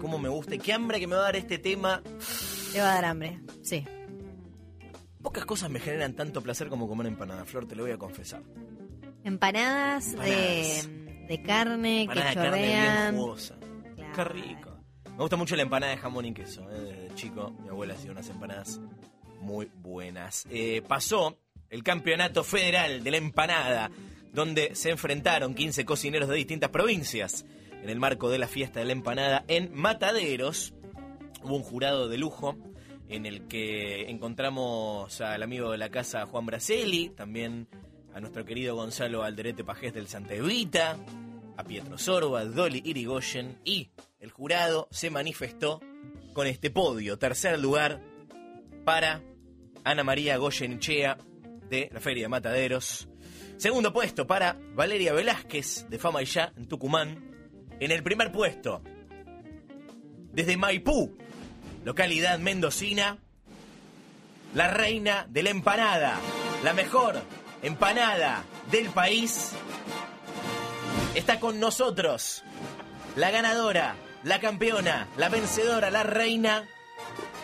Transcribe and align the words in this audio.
cómo 0.00 0.18
me 0.18 0.28
gusta 0.28 0.54
y 0.54 0.58
qué 0.58 0.72
hambre 0.72 1.00
que 1.00 1.06
me 1.08 1.16
va 1.16 1.22
a 1.22 1.24
dar 1.24 1.36
este 1.36 1.58
tema. 1.58 2.02
Te 2.72 2.80
va 2.80 2.92
a 2.92 2.94
dar 2.94 3.04
hambre, 3.06 3.40
sí. 3.62 3.84
Pocas 5.20 5.44
cosas 5.44 5.70
me 5.70 5.80
generan 5.80 6.14
tanto 6.14 6.40
placer 6.40 6.68
como 6.68 6.86
comer 6.86 7.08
empanada, 7.08 7.44
Flor, 7.44 7.66
te 7.66 7.74
lo 7.74 7.82
voy 7.82 7.90
a 7.92 7.98
confesar. 7.98 8.42
Empanadas, 9.24 10.12
Empanadas. 10.12 10.88
De, 10.88 11.26
de 11.28 11.42
carne 11.42 12.02
Empanada 12.02 12.30
que 12.32 12.38
de 12.38 12.42
carne 12.46 12.58
bien 12.62 12.78
chorrean. 12.78 13.16
jugosa. 13.16 13.58
Qué 13.96 14.04
Claro. 14.14 14.32
rico. 14.34 14.70
Me 15.10 15.16
gusta 15.18 15.36
mucho 15.36 15.56
la 15.56 15.62
empanada 15.62 15.92
de 15.92 15.98
jamón 15.98 16.24
y 16.26 16.32
queso. 16.32 16.62
¿eh? 16.70 16.74
Desde 16.80 17.14
chico, 17.16 17.50
mi 17.60 17.68
abuela 17.68 17.94
hacía 17.94 18.12
unas 18.12 18.28
empanadas 18.28 18.80
muy 19.40 19.68
buenas. 19.74 20.46
Eh, 20.48 20.80
pasó 20.86 21.36
el 21.70 21.82
campeonato 21.82 22.44
federal 22.44 23.02
de 23.02 23.10
la 23.10 23.16
empanada, 23.16 23.90
donde 24.32 24.76
se 24.76 24.90
enfrentaron 24.90 25.54
15 25.54 25.84
cocineros 25.84 26.28
de 26.28 26.36
distintas 26.36 26.70
provincias. 26.70 27.44
En 27.82 27.90
el 27.90 27.98
marco 27.98 28.28
de 28.30 28.38
la 28.38 28.48
fiesta 28.48 28.80
de 28.80 28.86
la 28.86 28.92
empanada 28.92 29.44
en 29.48 29.70
Mataderos, 29.74 30.74
hubo 31.42 31.56
un 31.56 31.62
jurado 31.62 32.08
de 32.08 32.18
lujo 32.18 32.56
en 33.08 33.24
el 33.24 33.48
que 33.48 34.10
encontramos 34.10 35.20
al 35.20 35.42
amigo 35.42 35.70
de 35.70 35.78
la 35.78 35.90
casa 35.90 36.26
Juan 36.26 36.46
Braceli, 36.46 37.10
también 37.10 37.68
a 38.14 38.20
nuestro 38.20 38.44
querido 38.44 38.74
Gonzalo 38.74 39.22
Alderete 39.22 39.64
Pajés 39.64 39.94
del 39.94 40.08
Santa 40.08 40.34
Evita, 40.34 40.98
a 41.56 41.64
Pietro 41.64 41.98
Sorba, 41.98 42.44
Dolly 42.44 42.82
Irigoyen 42.84 43.58
y 43.64 43.90
el 44.20 44.30
jurado 44.30 44.88
se 44.90 45.10
manifestó 45.10 45.80
con 46.32 46.46
este 46.46 46.70
podio. 46.70 47.18
Tercer 47.18 47.58
lugar 47.58 48.00
para 48.84 49.22
Ana 49.84 50.04
María 50.04 50.36
Goyenechea 50.36 51.18
de 51.68 51.90
la 51.92 52.00
Feria 52.00 52.24
de 52.24 52.28
Mataderos. 52.28 53.08
Segundo 53.56 53.92
puesto 53.92 54.26
para 54.26 54.56
Valeria 54.74 55.12
Velázquez 55.12 55.86
de 55.88 55.98
Fama 55.98 56.22
y 56.22 56.26
Ya 56.26 56.52
en 56.56 56.68
Tucumán. 56.68 57.27
En 57.80 57.92
el 57.92 58.02
primer 58.02 58.32
puesto, 58.32 58.82
desde 60.32 60.56
Maipú, 60.56 61.16
localidad 61.84 62.38
mendocina, 62.38 63.18
la 64.54 64.68
reina 64.68 65.26
de 65.28 65.42
la 65.44 65.50
empanada, 65.50 66.18
la 66.64 66.72
mejor 66.72 67.22
empanada 67.62 68.44
del 68.70 68.90
país, 68.90 69.52
está 71.14 71.38
con 71.38 71.60
nosotros, 71.60 72.42
la 73.14 73.30
ganadora, 73.30 73.94
la 74.24 74.40
campeona, 74.40 75.08
la 75.16 75.28
vencedora, 75.28 75.90
la 75.90 76.02
reina, 76.02 76.68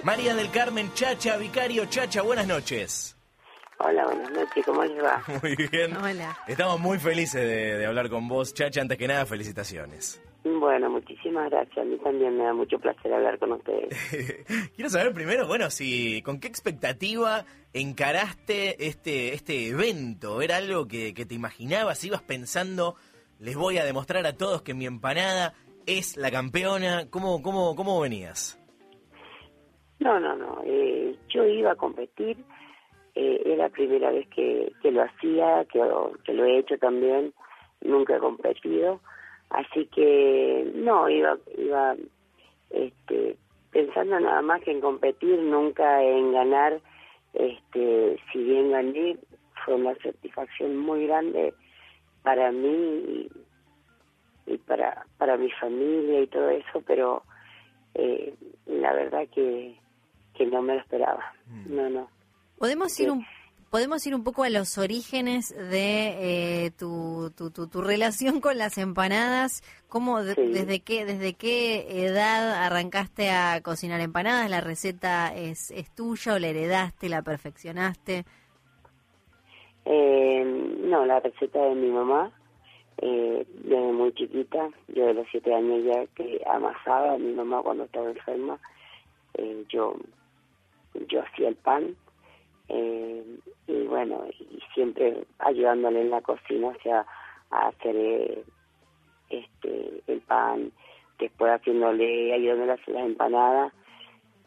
María 0.02 0.34
del 0.34 0.50
Carmen 0.50 0.92
Chacha, 0.94 1.36
Vicario 1.36 1.86
Chacha, 1.86 2.22
buenas 2.22 2.46
noches. 2.46 3.13
Hola, 3.78 4.04
buenas 4.06 4.30
noches, 4.30 4.64
¿cómo 4.64 4.84
les 4.84 5.02
va? 5.02 5.22
Muy 5.42 5.56
bien. 5.56 5.96
Hola. 5.96 6.36
Estamos 6.46 6.80
muy 6.80 6.98
felices 6.98 7.40
de, 7.42 7.78
de 7.78 7.86
hablar 7.86 8.08
con 8.08 8.28
vos, 8.28 8.54
Chacha. 8.54 8.80
Antes 8.80 8.96
que 8.96 9.08
nada, 9.08 9.26
felicitaciones. 9.26 10.22
Bueno, 10.44 10.90
muchísimas 10.90 11.50
gracias. 11.50 11.78
A 11.78 11.84
mí 11.84 11.96
también 11.98 12.36
me 12.36 12.44
da 12.44 12.52
mucho 12.52 12.78
placer 12.78 13.12
hablar 13.12 13.38
con 13.38 13.52
ustedes. 13.52 13.88
Quiero 14.76 14.90
saber 14.90 15.12
primero, 15.12 15.46
bueno, 15.46 15.70
si 15.70 16.22
con 16.22 16.38
qué 16.38 16.48
expectativa 16.48 17.44
encaraste 17.72 18.86
este, 18.86 19.34
este 19.34 19.68
evento. 19.68 20.40
¿Era 20.42 20.56
algo 20.58 20.86
que, 20.86 21.12
que 21.14 21.26
te 21.26 21.34
imaginabas? 21.34 22.04
¿Ibas 22.04 22.22
pensando, 22.22 22.94
les 23.38 23.56
voy 23.56 23.78
a 23.78 23.84
demostrar 23.84 24.26
a 24.26 24.36
todos 24.36 24.62
que 24.62 24.74
mi 24.74 24.86
empanada 24.86 25.54
es 25.86 26.16
la 26.16 26.30
campeona? 26.30 27.06
¿Cómo, 27.10 27.42
cómo, 27.42 27.74
cómo 27.74 28.00
venías? 28.00 28.58
No, 29.98 30.20
no, 30.20 30.36
no. 30.36 30.60
eh, 30.66 31.16
yo 31.28 31.44
iba 31.44 31.72
a 31.72 31.76
competir. 31.76 32.36
Eh, 33.14 33.42
era 33.44 33.64
la 33.64 33.68
primera 33.68 34.10
vez 34.10 34.26
que, 34.28 34.72
que 34.82 34.90
lo 34.90 35.02
hacía, 35.02 35.64
que, 35.66 35.80
que 36.24 36.32
lo 36.32 36.44
he 36.44 36.58
hecho 36.58 36.76
también. 36.78 37.32
Nunca 37.80 38.16
he 38.16 38.18
competido. 38.18 39.00
Así 39.50 39.86
que 39.86 40.72
no, 40.74 41.08
iba, 41.08 41.36
iba 41.58 41.94
este, 42.70 43.36
pensando 43.70 44.18
nada 44.18 44.42
más 44.42 44.62
que 44.62 44.72
en 44.72 44.80
competir, 44.80 45.38
nunca 45.38 46.02
en 46.02 46.32
ganar. 46.32 46.80
Este, 47.34 48.16
si 48.32 48.42
bien 48.42 48.70
gané, 48.70 49.16
fue 49.64 49.74
una 49.74 49.94
satisfacción 49.96 50.76
muy 50.76 51.06
grande 51.06 51.54
para 52.22 52.50
mí 52.52 52.68
y, 52.68 53.30
y 54.46 54.58
para, 54.58 55.06
para 55.18 55.36
mi 55.36 55.50
familia 55.52 56.20
y 56.20 56.26
todo 56.26 56.48
eso, 56.48 56.82
pero 56.86 57.22
eh, 57.94 58.34
la 58.66 58.92
verdad 58.92 59.28
que, 59.32 59.76
que 60.34 60.46
no 60.46 60.62
me 60.62 60.74
lo 60.74 60.80
esperaba. 60.80 61.34
No, 61.66 61.88
no. 61.90 62.08
¿Podemos 62.58 62.98
ir 63.00 63.10
un 63.10 63.24
Podemos 63.70 64.06
ir 64.06 64.14
un 64.14 64.22
poco 64.22 64.44
a 64.44 64.50
los 64.50 64.78
orígenes 64.78 65.48
de 65.48 66.66
eh, 66.66 66.70
tu, 66.78 67.32
tu, 67.36 67.50
tu, 67.50 67.66
tu 67.66 67.82
relación 67.82 68.40
con 68.40 68.56
las 68.56 68.78
empanadas. 68.78 69.64
¿Cómo, 69.88 70.22
de- 70.22 70.36
Sí. 70.36 70.42
desde, 70.46 70.78
qué, 70.78 71.04
¿Desde 71.04 71.34
qué 71.34 72.06
edad 72.06 72.52
arrancaste 72.64 73.30
a 73.30 73.60
cocinar 73.62 74.00
empanadas? 74.00 74.48
¿La 74.48 74.60
receta 74.60 75.34
es, 75.34 75.72
es 75.72 75.92
tuya 75.92 76.34
o 76.34 76.38
la 76.38 76.46
heredaste, 76.48 77.08
la 77.08 77.22
perfeccionaste? 77.22 78.24
Eh, 79.86 80.44
no, 80.84 81.04
la 81.04 81.18
receta 81.18 81.60
de 81.64 81.74
mi 81.74 81.90
mamá, 81.90 82.30
eh, 82.98 83.44
desde 83.64 83.92
muy 83.92 84.14
chiquita, 84.14 84.70
yo 84.86 85.06
de 85.06 85.14
los 85.14 85.26
siete 85.32 85.52
años 85.52 85.82
ya 85.84 86.06
que 86.14 86.40
amasaba 86.46 87.14
a 87.14 87.18
mi 87.18 87.32
mamá 87.32 87.60
cuando 87.62 87.84
estaba 87.84 88.08
enferma, 88.08 88.56
eh, 89.34 89.64
yo, 89.68 89.96
yo 91.08 91.22
hacía 91.22 91.48
el 91.48 91.56
pan, 91.56 91.96
eh, 92.68 93.24
y 93.66 93.82
bueno, 93.86 94.24
y 94.38 94.60
siempre 94.74 95.24
ayudándole 95.38 96.02
en 96.02 96.10
la 96.10 96.20
cocina, 96.22 96.68
o 96.68 96.82
sea, 96.82 97.06
a 97.50 97.68
hacer 97.68 97.96
eh, 97.96 98.44
este 99.30 100.02
el 100.06 100.20
pan, 100.22 100.72
después 101.18 101.52
haciéndole, 101.52 102.32
ayudándole 102.32 102.72
a 102.72 102.74
hacer 102.74 102.94
las 102.94 103.06
empanadas, 103.06 103.72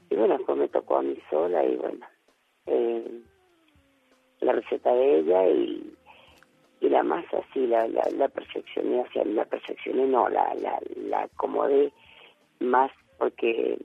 y 0.10 0.16
bueno, 0.16 0.38
después 0.38 0.58
me 0.58 0.68
tocó 0.68 0.98
a 0.98 1.02
mí 1.02 1.18
sola, 1.30 1.64
y 1.64 1.76
bueno, 1.76 2.06
eh, 2.66 3.22
la 4.42 4.54
receta 4.54 4.94
de 4.94 5.20
ella 5.20 5.48
y, 5.48 5.94
y 6.82 6.90
la 6.90 7.04
masa 7.04 7.42
sí 7.54 7.66
la, 7.68 7.88
la, 7.88 8.04
la 8.16 8.28
perfeccioné, 8.28 9.02
o 9.02 9.12
sea, 9.12 9.26
la 9.26 9.46
perfeccioné 9.46 10.06
no, 10.06 10.30
la, 10.30 10.54
la, 10.56 10.80
la 10.96 11.24
acomodé 11.24 11.92
más 12.60 12.92
porque 13.18 13.78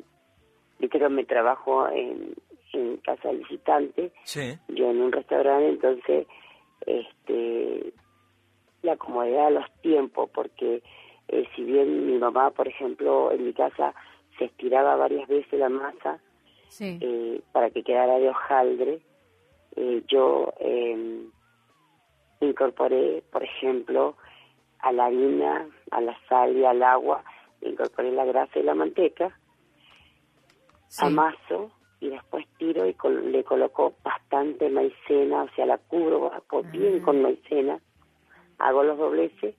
viste 0.79 0.99
que 0.99 1.09
me 1.09 1.25
trabajo 1.25 1.89
en, 1.89 2.35
en 2.73 2.97
casa 2.99 3.29
de 3.29 3.39
visitante, 3.39 4.13
Sí. 4.25 4.59
yo 4.69 4.91
en 4.91 5.01
un 5.03 5.13
restaurante, 5.13 5.69
entonces 5.69 6.27
este 6.87 7.93
la 8.83 8.93
acomodé 8.95 9.39
a 9.41 9.51
los 9.51 9.65
tiempos 9.81 10.29
porque 10.35 10.83
eh, 11.29 11.45
si 11.55 11.63
bien 11.65 12.07
mi 12.07 12.19
mamá, 12.19 12.51
por 12.51 12.67
ejemplo, 12.67 13.31
en 13.31 13.45
mi 13.47 13.53
casa 13.53 13.95
se 14.39 14.47
estiraba 14.47 14.97
varias 14.97 15.29
veces 15.29 15.59
la 15.59 15.69
masa, 15.69 16.19
Sí. 16.69 16.99
eh, 17.01 17.41
para 17.53 17.71
que 17.71 17.83
quedara 17.83 18.19
de 18.19 18.29
hojaldre, 18.31 19.01
eh, 19.77 20.03
yo 20.09 20.53
eh, 20.59 21.27
incorporé, 22.41 23.23
por 23.31 23.43
ejemplo, 23.45 24.17
a 24.81 24.91
la 24.93 25.07
harina, 25.07 25.69
a 25.91 26.01
la 26.01 26.19
sal 26.29 26.57
y 26.57 26.65
al 26.65 26.83
agua, 26.83 27.23
incorporé 27.61 28.11
la 28.11 28.25
grasa 28.25 28.59
y 28.59 28.63
la 28.65 28.75
manteca, 28.75 29.39
sí. 30.89 31.07
amaso 31.07 31.71
y 32.03 32.11
después 32.11 32.45
tiro 32.59 32.85
y 32.87 32.95
col- 32.95 33.31
le 33.31 33.45
coloco 33.45 33.95
bastante 34.03 34.69
maicena, 34.69 35.45
o 35.45 35.49
sea, 35.55 35.65
la 35.67 35.79
cubro 35.79 36.33
por 36.51 36.69
bien 36.71 36.99
con 37.01 37.23
maicena, 37.23 37.79
hago 38.59 38.83
los 38.83 38.99
dobleces 38.99 39.55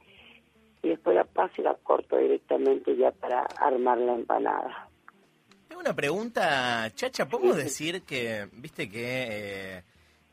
y 0.82 0.90
después 0.90 1.16
la 1.16 1.24
paso 1.24 1.53
y 1.59 1.64
la 1.64 1.74
corto 1.76 2.18
directamente 2.18 2.96
ya 2.98 3.12
para 3.12 3.44
armar 3.44 3.98
la 3.98 4.16
empanada. 4.16 4.90
Tengo 5.70 5.80
una 5.82 5.96
pregunta, 5.96 6.92
Chacha. 6.94 7.28
¿Podemos 7.30 7.56
decir 7.56 8.02
que, 8.03 8.48
viste 8.52 8.90
que 8.90 9.78
eh, 9.78 9.84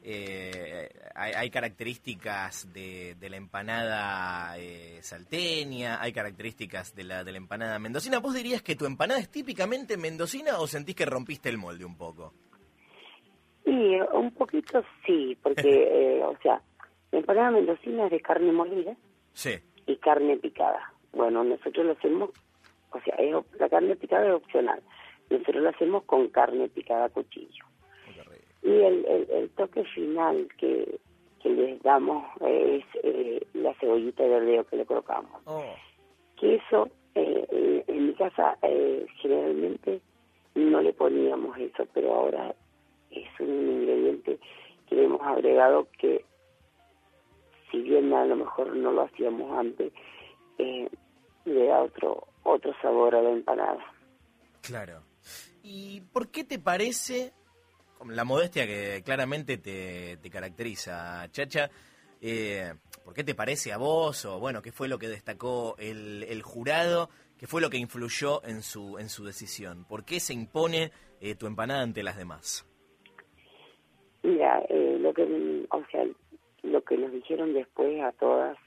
eh, 0.02 0.88
hay, 1.14 1.32
hay 1.34 1.50
características 1.50 2.72
de, 2.72 3.14
de 3.16 3.30
la 3.30 3.36
empanada 3.36 4.56
eh, 4.58 4.98
salteña, 5.02 6.00
hay 6.00 6.12
características 6.12 6.94
de 6.94 7.04
la, 7.04 7.24
de 7.24 7.32
la 7.32 7.38
empanada 7.38 7.78
mendocina? 7.78 8.18
¿Vos 8.18 8.34
dirías 8.34 8.62
que 8.62 8.76
tu 8.76 8.86
empanada 8.86 9.20
es 9.20 9.30
típicamente 9.30 9.96
mendocina 9.96 10.58
o 10.58 10.66
sentís 10.66 10.94
que 10.96 11.04
rompiste 11.06 11.48
el 11.48 11.58
molde 11.58 11.84
un 11.84 11.96
poco? 11.96 12.32
Y 13.66 13.94
eh, 13.94 14.02
un 14.12 14.30
poquito 14.32 14.82
sí, 15.06 15.36
porque, 15.42 15.68
eh, 16.18 16.22
o 16.24 16.36
sea, 16.42 16.60
la 17.12 17.18
empanada 17.18 17.50
mendocina 17.50 18.06
es 18.06 18.10
de 18.10 18.20
carne 18.20 18.52
molida 18.52 18.96
Sí. 19.32 19.52
y 19.86 19.96
carne 19.96 20.36
picada. 20.38 20.92
Bueno, 21.12 21.44
nosotros 21.44 21.84
lo 21.86 21.92
hacemos, 21.92 22.30
o 22.90 23.00
sea, 23.00 23.14
es 23.16 23.34
la 23.58 23.68
carne 23.68 23.96
picada 23.96 24.26
es 24.28 24.34
opcional. 24.34 24.82
Nosotros 25.28 25.62
lo 25.62 25.68
hacemos 25.70 26.04
con 26.04 26.28
carne 26.28 26.68
picada 26.68 27.04
a 27.04 27.08
cuchillo. 27.10 27.64
Y 28.70 28.82
el, 28.84 29.04
el, 29.06 29.30
el 29.30 29.50
toque 29.50 29.84
final 29.84 30.46
que, 30.58 31.00
que 31.42 31.48
les 31.50 31.82
damos 31.82 32.24
es 32.40 32.84
eh, 33.02 33.44
la 33.54 33.74
cebollita 33.74 34.22
de 34.22 34.28
verdeo 34.28 34.64
que 34.64 34.76
le 34.76 34.86
colocamos. 34.86 35.40
Oh, 35.46 35.64
Que 36.38 36.54
eso, 36.56 36.88
eh, 37.14 37.46
eh, 37.50 37.84
en 37.88 38.06
mi 38.06 38.14
casa, 38.14 38.56
eh, 38.62 39.06
generalmente 39.20 40.00
no 40.54 40.80
le 40.80 40.92
poníamos 40.92 41.58
eso, 41.58 41.86
pero 41.92 42.14
ahora 42.14 42.54
es 43.10 43.28
un 43.40 43.48
ingrediente 43.48 44.38
que 44.88 44.94
le 44.94 45.04
hemos 45.04 45.22
agregado 45.22 45.88
que, 45.98 46.24
si 47.70 47.82
bien 47.82 48.12
a 48.12 48.24
lo 48.24 48.36
mejor 48.36 48.76
no 48.76 48.92
lo 48.92 49.02
hacíamos 49.02 49.58
antes, 49.58 49.92
eh, 50.58 50.88
le 51.44 51.66
da 51.66 51.82
otro 51.82 52.26
otro 52.42 52.72
sabor 52.80 53.14
a 53.14 53.22
la 53.22 53.30
empanada. 53.30 53.84
Claro. 54.62 55.02
¿Y 55.62 56.00
por 56.12 56.30
qué 56.30 56.44
te 56.44 56.58
parece, 56.58 57.32
la 58.08 58.24
modestia 58.24 58.66
que 58.66 59.02
claramente 59.04 59.58
te, 59.58 60.16
te 60.16 60.30
caracteriza, 60.30 61.28
Chacha, 61.30 61.70
eh, 62.20 62.72
¿por 63.04 63.14
qué 63.14 63.24
te 63.24 63.34
parece 63.34 63.72
a 63.72 63.78
vos 63.78 64.24
o 64.24 64.38
bueno, 64.38 64.62
qué 64.62 64.72
fue 64.72 64.88
lo 64.88 64.98
que 64.98 65.08
destacó 65.08 65.76
el, 65.78 66.24
el 66.24 66.42
jurado, 66.42 67.08
qué 67.38 67.46
fue 67.46 67.60
lo 67.60 67.70
que 67.70 67.78
influyó 67.78 68.44
en 68.44 68.62
su, 68.62 68.98
en 68.98 69.08
su 69.08 69.24
decisión? 69.24 69.84
¿Por 69.84 70.04
qué 70.04 70.20
se 70.20 70.34
impone 70.34 70.90
eh, 71.20 71.34
tu 71.34 71.46
empanada 71.46 71.82
ante 71.82 72.02
las 72.02 72.16
demás? 72.16 72.66
Mira, 74.22 74.62
eh, 74.68 74.98
lo 75.00 75.14
que, 75.14 75.66
o 75.70 75.82
sea, 75.90 76.06
lo 76.62 76.82
que 76.82 76.96
nos 76.98 77.12
dijeron 77.12 77.54
después 77.54 78.00
a 78.02 78.12
todas, 78.12 78.58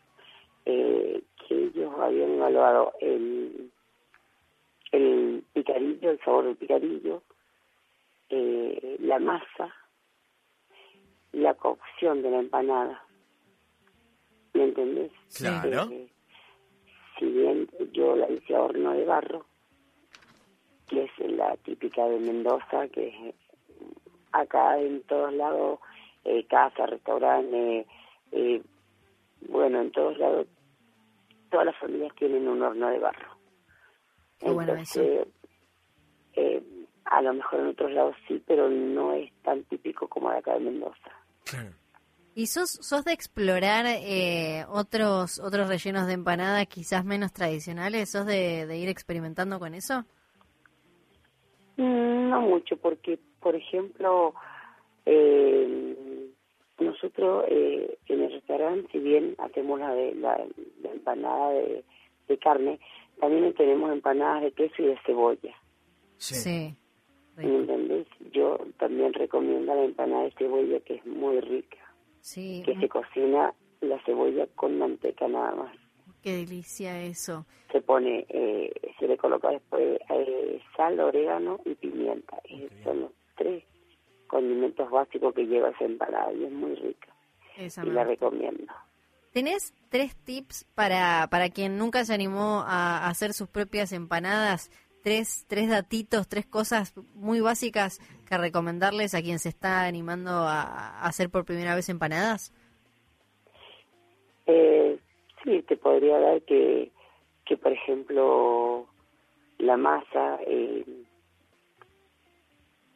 eh, 0.66 1.22
que 1.48 1.56
ellos 1.56 1.94
habían 2.00 2.32
evaluado 2.32 2.94
el, 3.02 3.72
el 4.92 5.44
picarillo, 5.54 6.12
el 6.12 6.20
sabor 6.22 6.46
del 6.46 6.56
picarillo, 6.56 7.22
eh, 8.36 8.98
la 9.00 9.20
masa, 9.20 9.74
la 11.32 11.54
cocción 11.54 12.22
de 12.22 12.32
la 12.32 12.40
empanada. 12.40 13.04
¿Me 14.54 14.64
entendés? 14.64 15.12
Claro. 15.38 15.90
Eh, 15.92 16.08
si 17.20 17.26
bien 17.26 17.70
yo 17.92 18.16
la 18.16 18.30
hice 18.32 18.56
a 18.56 18.62
horno 18.62 18.94
de 18.94 19.06
barro, 19.06 19.46
que 20.88 21.04
es 21.04 21.32
la 21.32 21.56
típica 21.58 22.08
de 22.08 22.20
Mendoza, 22.20 22.88
que 22.90 23.08
es 23.08 23.36
acá 24.32 24.80
en 24.80 25.04
todos 25.04 25.34
lados, 25.34 25.80
eh, 26.24 26.46
casa, 26.48 26.88
restaurante, 26.88 27.86
eh, 28.32 28.62
bueno, 29.48 29.82
en 29.82 29.92
todos 29.92 30.18
lados, 30.18 30.48
todas 31.52 31.68
las 31.68 31.78
familias 31.78 32.16
tienen 32.16 32.48
un 32.48 32.64
horno 32.64 32.90
de 32.90 33.00
barro. 33.00 33.38
Qué 34.40 34.50
bueno 34.50 34.72
Entonces, 34.72 35.28
eh, 36.34 36.64
a 37.06 37.22
lo 37.22 37.34
mejor 37.34 37.60
en 37.62 37.68
otros 37.68 37.92
lados 37.92 38.16
sí, 38.28 38.42
pero 38.46 38.70
no 38.70 39.14
es 39.14 39.32
tan 39.44 39.64
típico 39.66 40.08
como 40.08 40.32
de 40.32 40.38
acá 40.38 40.54
de 40.54 40.62
Mendoza. 40.62 41.12
¿Y 42.36 42.48
sos, 42.48 42.70
sos 42.72 43.06
de 43.06 43.14
explorar 43.14 43.86
eh, 43.88 44.66
otros 44.70 45.40
otros 45.40 45.68
rellenos 45.68 46.08
de 46.08 46.14
empanada 46.14 46.66
quizás 46.66 47.06
menos 47.06 47.32
tradicionales? 47.32 48.10
¿Sos 48.10 48.26
de, 48.26 48.66
de 48.66 48.78
ir 48.78 48.90
experimentando 48.90 49.60
con 49.60 49.76
eso? 49.76 50.06
Mm, 51.78 52.30
No 52.30 52.42
mucho, 52.42 52.78
porque, 52.78 53.20
por 53.40 53.56
ejemplo, 53.56 54.34
eh, 55.06 56.30
nosotros 56.80 57.46
eh, 57.50 57.98
en 58.08 58.24
el 58.24 58.32
restaurante, 58.32 58.90
si 58.92 59.00
bien 59.00 59.36
hacemos 59.38 59.80
la, 59.80 59.94
de, 59.94 60.16
la, 60.16 60.44
la 60.82 60.92
empanada 60.92 61.50
de, 61.52 61.84
de 62.28 62.38
carne, 62.40 62.80
también 63.20 63.54
tenemos 63.54 63.92
empanadas 63.92 64.44
de 64.44 64.52
queso 64.54 64.82
y 64.82 64.86
de 64.86 65.00
cebolla. 65.06 65.54
Sí. 66.18 66.76
¿Me 67.38 67.46
entendés? 67.56 68.08
Yo 68.32 68.58
también 68.78 69.14
recomiendo 69.14 69.74
la 69.74 69.84
empanada 69.84 70.24
de 70.24 70.32
cebolla, 70.38 70.80
que 70.82 70.96
es 70.96 71.06
muy 71.06 71.40
rica, 71.42 71.78
Sí, 72.22 72.64
que 72.66 72.76
se 72.80 72.88
cocina 72.88 73.54
la 73.82 74.00
cebolla 74.06 74.48
con 74.56 74.78
manteca 74.78 75.28
nada 75.28 75.56
más. 75.56 75.76
qué 76.22 76.38
delicia 76.38 77.02
eso. 77.02 77.46
Se 77.72 77.82
pone, 77.82 78.26
eh, 78.30 78.72
se 79.00 79.08
le 79.08 79.18
coloca 79.18 79.50
después 79.50 80.00
eh, 80.10 80.62
sal, 80.78 81.00
orégano 81.00 81.60
y 81.66 81.74
pimienta. 81.76 82.38
Esos 82.46 82.72
son 82.84 83.02
los 83.02 83.12
tres 83.36 83.64
condimentos 84.28 84.90
básicos 84.90 85.34
que 85.34 85.46
lleva 85.46 85.70
esa 85.70 85.86
empanada 85.86 86.32
y 86.34 86.46
es 86.46 86.52
muy 86.52 86.76
rica. 86.76 87.14
Esa 87.58 87.86
y 87.86 87.90
la 87.90 88.04
recomiendo. 88.04 88.72
¿Tenés 89.32 89.74
tres 89.90 90.16
tips 90.16 90.66
para, 90.76 91.28
para 91.30 91.50
quien 91.50 91.78
nunca 91.78 92.06
se 92.06 92.14
animó 92.14 92.64
a 92.66 93.08
hacer 93.10 93.34
sus 93.34 93.50
propias 93.50 93.92
empanadas? 93.92 94.70
Tres, 95.04 95.46
tres 95.50 95.70
datitos, 95.70 96.30
tres 96.30 96.46
cosas 96.46 96.96
muy 97.14 97.42
básicas 97.42 98.00
que 98.26 98.38
recomendarles 98.38 99.14
a 99.14 99.22
quien 99.22 99.38
se 99.38 99.50
está 99.50 99.86
animando 99.86 100.32
a, 100.32 101.06
hacer 101.06 101.30
por 101.30 101.44
primera 101.44 101.76
vez 101.76 101.90
empanadas. 101.90 102.54
Eh, 104.46 104.98
sí, 105.44 105.62
te 105.64 105.76
podría 105.76 106.18
dar 106.20 106.42
que, 106.44 106.92
que 107.46 107.58
por 107.58 107.74
ejemplo, 107.74 108.88
la 109.58 109.76
masa, 109.76 110.40
eh, 110.48 110.86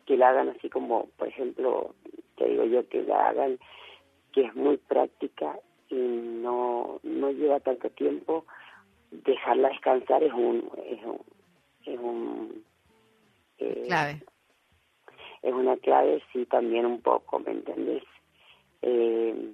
que 0.05 0.15
la 0.15 0.29
hagan 0.29 0.49
así 0.49 0.69
como, 0.69 1.07
por 1.17 1.27
ejemplo, 1.27 1.93
te 2.37 2.47
digo 2.47 2.63
yo, 2.63 2.87
que 2.87 3.03
la 3.03 3.27
hagan, 3.27 3.59
que 4.31 4.45
es 4.45 4.55
muy 4.55 4.77
práctica 4.77 5.59
y 5.89 5.95
no, 5.95 7.01
no 7.03 7.31
lleva 7.31 7.59
tanto 7.59 7.89
tiempo, 7.89 8.45
dejarla 9.11 9.69
descansar 9.69 10.23
es 10.23 10.33
un, 10.33 10.69
es 10.85 11.03
un, 11.03 11.19
es 11.87 11.99
un, 11.99 12.63
eh, 13.59 13.83
Clave. 13.87 14.21
es 15.41 15.53
una 15.53 15.77
clave, 15.77 16.21
sí, 16.33 16.45
también 16.45 16.85
un 16.85 17.01
poco, 17.01 17.39
¿me 17.39 17.51
entendés? 17.51 18.03
Eh, 18.81 19.53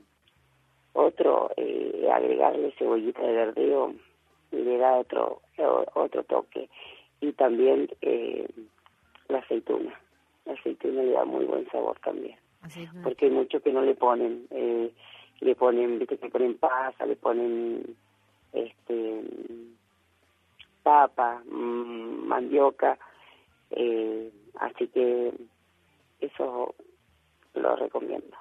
otro, 0.94 1.52
eh, 1.58 2.08
agregarle 2.14 2.72
cebollita 2.78 3.22
de 3.22 3.34
verdeo 3.34 3.94
le 4.52 4.78
da 4.78 4.98
otro 5.00 5.42
o- 5.58 5.86
otro 5.96 6.24
toque. 6.26 6.70
Y 7.22 7.32
también 7.34 7.90
eh, 8.02 8.48
la 9.30 9.40
aceituna. 9.40 10.00
La 10.46 10.54
aceituna 10.54 11.02
le 11.02 11.12
da 11.12 11.26
muy 11.26 11.46
buen 11.46 11.68
sabor 11.72 11.98
también. 12.00 12.38
Porque 13.04 13.26
hay 13.26 13.32
muchos 13.32 13.62
que 13.64 13.72
no 13.74 13.82
le 13.82 13.96
ponen. 13.96 14.46
Eh, 14.52 14.92
le 15.40 15.56
ponen, 15.56 15.98
viste, 16.00 16.18
que 16.18 16.30
ponen 16.30 16.58
pasa, 16.58 17.06
le 17.06 17.16
ponen 17.16 17.96
este 18.54 19.24
papa, 20.84 21.42
mm, 21.46 21.93
mandioca. 22.34 22.98
Eh, 23.70 24.32
así 24.60 24.88
que 24.88 25.34
eso 26.20 26.76
lo 27.54 27.76
recomiendo. 27.76 28.38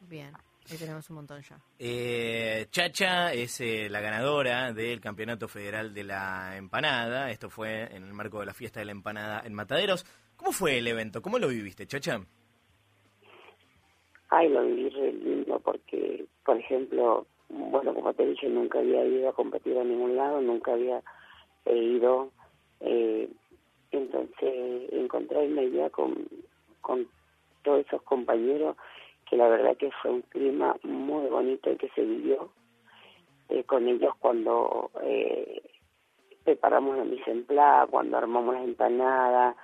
Bien, 0.00 0.32
ahí 0.70 0.76
tenemos 0.78 1.08
un 1.10 1.16
montón 1.16 1.40
ya. 1.42 1.58
Eh, 1.78 2.66
Chacha 2.70 3.32
es 3.32 3.60
eh, 3.60 3.88
la 3.88 4.00
ganadora 4.00 4.72
del 4.72 5.00
Campeonato 5.00 5.48
Federal 5.48 5.94
de 5.94 6.04
la 6.04 6.56
Empanada. 6.56 7.30
Esto 7.30 7.50
fue 7.50 7.84
en 7.94 8.04
el 8.04 8.12
marco 8.12 8.40
de 8.40 8.46
la 8.46 8.54
fiesta 8.54 8.80
de 8.80 8.86
la 8.86 8.92
empanada 8.92 9.42
en 9.44 9.54
Mataderos. 9.54 10.04
¿Cómo 10.36 10.52
fue 10.52 10.78
el 10.78 10.86
evento? 10.86 11.22
¿Cómo 11.22 11.38
lo 11.38 11.48
viviste, 11.48 11.86
Chacha? 11.86 12.20
Ay, 14.28 14.48
lo 14.48 14.62
viví 14.62 14.88
re 14.90 15.12
lindo 15.12 15.60
porque, 15.60 16.26
por 16.44 16.58
ejemplo, 16.58 17.26
bueno, 17.48 17.94
como 17.94 18.12
te 18.12 18.26
dije, 18.26 18.48
nunca 18.48 18.80
había 18.80 19.04
ido 19.04 19.28
a 19.28 19.32
competir 19.32 19.78
a 19.78 19.84
ningún 19.84 20.16
lado, 20.16 20.40
nunca 20.40 20.72
había 20.72 21.00
eh, 21.64 21.76
ido. 21.76 22.30
Eh, 22.80 23.28
entonces, 23.90 24.92
encontrarme 24.92 25.70
ya 25.70 25.90
con, 25.90 26.28
con 26.80 27.06
todos 27.62 27.86
esos 27.86 28.02
compañeros, 28.02 28.76
que 29.28 29.36
la 29.36 29.48
verdad 29.48 29.76
que 29.76 29.90
fue 30.02 30.12
un 30.12 30.22
clima 30.22 30.76
muy 30.82 31.26
bonito 31.26 31.70
el 31.70 31.78
que 31.78 31.88
se 31.90 32.02
vivió 32.02 32.50
eh, 33.48 33.64
con 33.64 33.86
ellos 33.88 34.14
cuando 34.18 34.90
eh, 35.02 35.62
preparamos 36.44 36.96
la 36.96 37.04
mise 37.04 37.30
en 37.30 37.44
place, 37.44 37.90
cuando 37.90 38.18
armamos 38.18 38.54
las 38.54 38.64
empanadas 38.64 39.56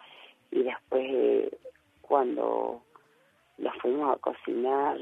y 0.51 0.63
después 0.63 1.05
eh, 1.09 1.59
cuando 2.01 2.83
las 3.59 3.77
fuimos 3.79 4.15
a 4.15 4.21
cocinar, 4.21 4.99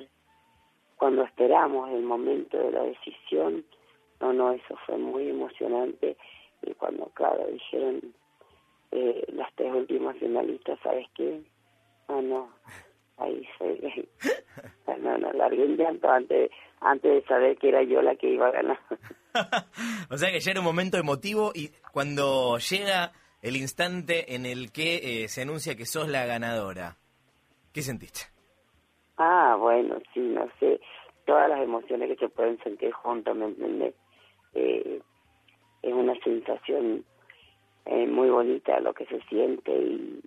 cuando 0.96 1.22
esperamos 1.22 1.90
el 1.90 2.02
momento 2.02 2.58
de 2.58 2.72
la 2.72 2.82
decisión, 2.82 3.64
no, 4.20 4.32
no, 4.32 4.52
eso 4.52 4.76
fue 4.86 4.98
muy 4.98 5.30
emocionante 5.30 6.16
y 6.62 6.74
cuando, 6.74 7.06
claro, 7.14 7.46
dijeron 7.46 8.00
eh, 8.92 9.24
las 9.32 9.52
tres 9.54 9.72
últimas 9.72 10.16
finalistas, 10.18 10.78
¿sabes 10.82 11.06
qué? 11.14 11.42
Ah, 12.08 12.20
no, 12.22 12.50
ahí 13.18 13.46
se, 13.58 14.08
no, 15.00 15.18
no, 15.18 15.32
largué 15.32 15.64
un 15.64 15.76
llanto 15.76 16.10
antes, 16.10 16.50
antes 16.80 17.12
de 17.12 17.22
saber 17.28 17.56
que 17.58 17.68
era 17.68 17.82
yo 17.82 18.02
la 18.02 18.16
que 18.16 18.30
iba 18.30 18.48
a 18.48 18.52
ganar. 18.52 18.78
o 20.10 20.16
sea 20.16 20.30
que 20.30 20.40
ya 20.40 20.50
era 20.50 20.60
un 20.60 20.66
momento 20.66 20.96
emotivo 20.96 21.52
y 21.54 21.70
cuando 21.92 22.58
llega 22.58 23.12
el 23.42 23.56
instante 23.56 24.34
en 24.34 24.46
el 24.46 24.72
que 24.72 25.22
eh, 25.22 25.28
se 25.28 25.42
anuncia 25.42 25.76
que 25.76 25.86
sos 25.86 26.08
la 26.08 26.26
ganadora, 26.26 26.96
¿qué 27.72 27.82
sentiste? 27.82 28.20
Ah, 29.16 29.56
bueno, 29.58 29.98
sí, 30.12 30.20
no 30.20 30.48
sé, 30.58 30.80
todas 31.26 31.48
las 31.48 31.62
emociones 31.62 32.08
que 32.08 32.26
se 32.26 32.28
pueden 32.28 32.58
sentir 32.62 32.90
juntas, 32.92 33.36
¿me 33.36 33.46
entiendes? 33.46 33.94
Eh, 34.54 35.00
es 35.82 35.92
una 35.92 36.14
sensación 36.22 37.04
eh, 37.86 38.06
muy 38.06 38.28
bonita 38.30 38.78
lo 38.80 38.92
que 38.94 39.06
se 39.06 39.20
siente 39.22 39.72
y, 39.72 40.20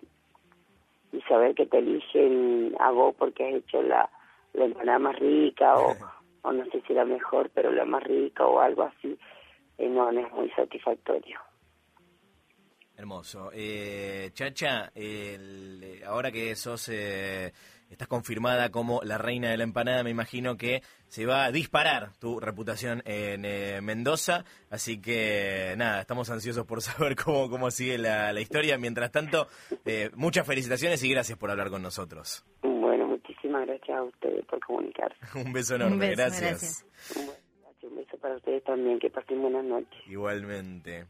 y 1.12 1.22
saber 1.22 1.54
que 1.56 1.66
te 1.66 1.78
eligen 1.78 2.76
a 2.80 2.92
vos 2.92 3.16
porque 3.18 3.48
has 3.48 3.54
hecho 3.56 3.82
la, 3.82 4.10
la 4.54 4.66
empanada 4.66 5.00
más 5.00 5.20
rica 5.20 5.78
o, 5.78 5.96
o 6.42 6.52
no 6.52 6.66
sé 6.72 6.82
si 6.88 6.94
la 6.94 7.06
mejor, 7.06 7.50
pero 7.54 7.72
la 7.72 7.86
más 7.86 8.04
rica 8.04 8.46
o 8.46 8.60
algo 8.60 8.84
así, 8.84 9.18
eh, 9.78 9.88
no, 9.90 10.12
no 10.12 10.20
es 10.26 10.32
muy 10.34 10.50
satisfactorio. 10.52 11.40
Hermoso. 12.96 13.50
Eh, 13.54 14.30
Chacha, 14.34 14.92
el- 14.94 16.02
ahora 16.06 16.32
que 16.32 16.56
sos 16.56 16.90
eh, 16.90 17.52
estás 17.94 18.08
confirmada 18.08 18.70
como 18.70 19.02
la 19.04 19.18
reina 19.18 19.50
de 19.50 19.58
la 19.58 19.64
empanada, 19.64 20.04
me 20.04 20.10
imagino 20.10 20.58
que 20.58 20.82
se 21.08 21.26
va 21.26 21.46
a 21.46 21.52
disparar 21.52 22.12
tu 22.20 22.40
reputación 22.40 23.02
en 23.06 23.46
eh, 23.46 23.80
Mendoza. 23.82 24.46
Así 24.70 25.00
que 25.00 25.74
nada, 25.78 26.02
estamos 26.02 26.30
ansiosos 26.30 26.66
por 26.66 26.82
saber 26.84 27.16
cómo, 27.16 27.50
cómo 27.50 27.72
sigue 27.72 27.98
la, 27.98 28.34
la 28.34 28.42
historia. 28.42 28.78
Mientras 28.78 29.12
tanto, 29.12 29.48
eh, 29.86 30.10
muchas 30.16 30.46
felicitaciones 30.46 31.04
y 31.04 31.10
gracias 31.10 31.38
por 31.38 31.52
hablar 31.52 31.70
con 31.70 31.82
nosotros. 31.82 32.44
Bueno, 32.62 33.08
muchísimas 33.08 33.66
gracias 33.68 33.98
a 33.98 34.04
ustedes 34.04 34.46
por 34.46 34.60
comunicarse. 34.60 35.18
Un 35.40 35.54
beso 35.54 35.76
enorme, 35.76 35.94
Un 35.94 36.00
beso, 36.00 36.16
gracias. 36.16 36.42
gracias, 36.42 36.86
un 37.84 37.96
beso 37.98 38.18
para 38.18 38.36
ustedes 38.36 38.64
también, 38.64 38.98
que 39.00 39.10
pasen 39.10 39.42
buenas 39.42 39.66
noches. 39.66 40.02
Igualmente. 40.08 41.02